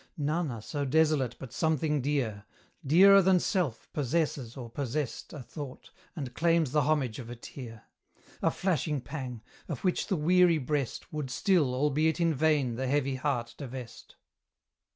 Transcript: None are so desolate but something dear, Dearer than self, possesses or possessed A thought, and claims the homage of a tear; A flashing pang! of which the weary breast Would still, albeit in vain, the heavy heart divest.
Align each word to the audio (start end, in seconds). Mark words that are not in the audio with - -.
None 0.17 0.49
are 0.49 0.63
so 0.63 0.83
desolate 0.83 1.35
but 1.37 1.53
something 1.53 2.01
dear, 2.01 2.45
Dearer 2.83 3.21
than 3.21 3.39
self, 3.39 3.87
possesses 3.93 4.57
or 4.57 4.67
possessed 4.67 5.31
A 5.31 5.43
thought, 5.43 5.91
and 6.15 6.33
claims 6.33 6.71
the 6.71 6.81
homage 6.81 7.19
of 7.19 7.29
a 7.29 7.35
tear; 7.35 7.83
A 8.41 8.49
flashing 8.49 8.99
pang! 9.01 9.43
of 9.67 9.83
which 9.83 10.07
the 10.07 10.15
weary 10.17 10.57
breast 10.57 11.13
Would 11.13 11.29
still, 11.29 11.75
albeit 11.75 12.19
in 12.19 12.33
vain, 12.33 12.77
the 12.77 12.87
heavy 12.87 13.17
heart 13.17 13.53
divest. 13.59 14.15